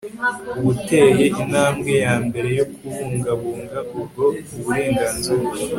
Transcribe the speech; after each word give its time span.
uba 0.57 0.65
uteye 0.71 1.25
intambwe 1.41 1.91
ya 2.03 2.15
mbere 2.25 2.49
yo 2.59 2.65
kubungabunga 2.73 3.79
ubwo 3.99 4.23
uburenganzira 4.55 5.45